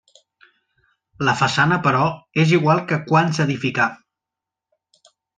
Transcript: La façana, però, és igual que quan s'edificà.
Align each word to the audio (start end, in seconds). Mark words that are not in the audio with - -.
La 1.27 1.35
façana, 1.41 1.77
però, 1.87 2.07
és 2.45 2.53
igual 2.57 2.81
que 2.91 2.99
quan 3.11 3.29
s'edificà. 3.39 3.87